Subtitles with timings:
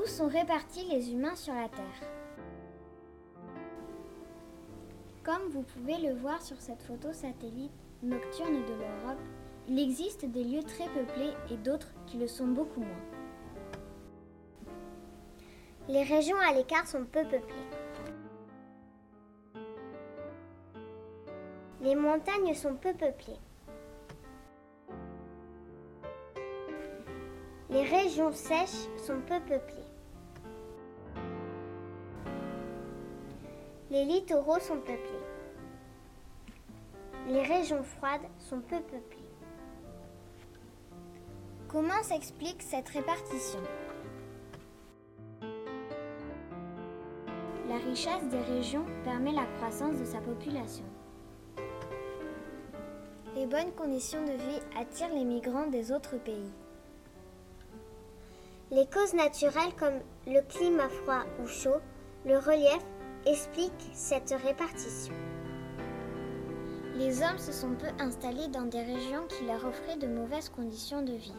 [0.00, 2.08] Où sont répartis les humains sur la Terre
[5.22, 7.72] Comme vous pouvez le voir sur cette photo satellite
[8.02, 9.20] nocturne de l'Europe,
[9.68, 12.88] il existe des lieux très peuplés et d'autres qui le sont beaucoup moins.
[15.88, 17.68] Les régions à l'écart sont peu peuplées.
[21.82, 23.38] Les montagnes sont peu peuplées.
[27.70, 29.76] Les régions sèches sont peu peuplées.
[33.92, 35.24] Les littoraux sont peuplés.
[37.28, 39.18] Les régions froides sont peu peuplées.
[41.68, 43.60] Comment s'explique cette répartition?
[47.68, 50.86] La richesse des régions permet la croissance de sa population.
[53.36, 56.50] Les bonnes conditions de vie attirent les migrants des autres pays.
[58.72, 61.80] Les causes naturelles comme le climat froid ou chaud,
[62.24, 62.84] le relief
[63.26, 65.12] expliquent cette répartition.
[66.94, 71.02] Les hommes se sont peu installés dans des régions qui leur offraient de mauvaises conditions
[71.02, 71.34] de vie.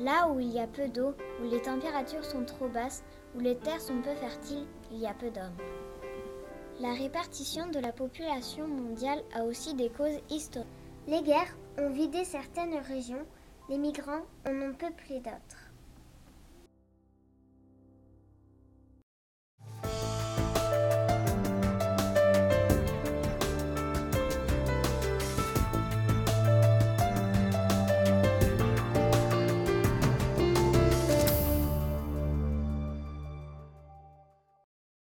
[0.00, 3.02] Là où il y a peu d'eau, où les températures sont trop basses,
[3.34, 5.56] où les terres sont peu fertiles, il y a peu d'hommes.
[6.80, 10.68] La répartition de la population mondiale a aussi des causes historiques.
[11.08, 13.24] Les guerres ont vidé certaines régions,
[13.70, 15.65] les migrants en ont peuplé d'autres.